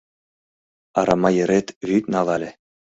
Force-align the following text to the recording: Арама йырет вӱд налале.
Арама 0.99 1.29
йырет 1.37 1.67
вӱд 1.87 2.03
налале. 2.13 2.49